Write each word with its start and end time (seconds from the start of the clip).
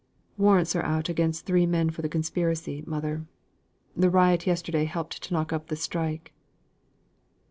"Warrants 0.35 0.75
are 0.75 0.81
out 0.81 1.09
against 1.09 1.45
three 1.45 1.67
men 1.67 1.91
for 1.91 2.01
conspiracy, 2.07 2.83
mother. 2.87 3.27
The 3.95 4.09
riot 4.09 4.47
yesterday 4.47 4.85
helped 4.85 5.21
to 5.21 5.33
knock 5.35 5.53
up 5.53 5.67
the 5.67 5.75
strike." 5.75 6.33